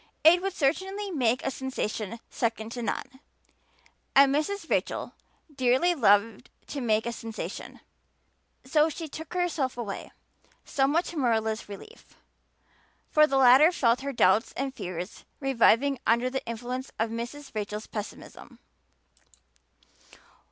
[0.23, 3.19] It would certainly make a sensation second to none,
[4.15, 4.67] and Mrs.
[4.67, 5.13] Rachel
[5.55, 7.81] dearly loved to make a sensation.
[8.65, 10.11] So she took herself away,
[10.65, 12.15] somewhat to Marilla's relief,
[13.11, 17.53] for the latter felt her doubts and fears reviving under the influence of Mrs.
[17.53, 18.57] Rachel's pessimism.